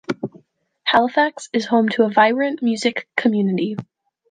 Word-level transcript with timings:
Halifax 0.85 1.47
is 1.53 1.67
home 1.67 1.87
to 1.89 2.01
a 2.05 2.09
vibrant 2.09 2.63
music 2.63 3.07
community. 3.15 3.75